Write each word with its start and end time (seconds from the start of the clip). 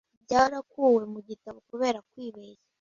ryarakuwe 0.25 1.03
mu 1.13 1.19
gitabo 1.27 1.59
kubera 1.69 1.99
kwibeshya 2.09 2.63